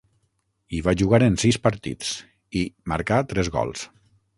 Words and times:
Hi 0.71 0.79
va 0.87 0.93
jugar 1.01 1.21
en 1.27 1.37
sis 1.45 1.61
partits, 1.67 2.11
i 2.63 2.67
marcà 2.95 3.25
tres 3.35 3.57
gols. 3.61 3.91